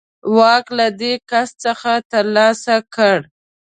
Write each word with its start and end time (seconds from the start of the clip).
واک 0.35 0.65
له 0.77 0.87
دې 0.99 1.13
کس 1.31 1.49
څخه 1.63 1.91
ترلاسه 2.11 2.75
کړ. 2.95 3.17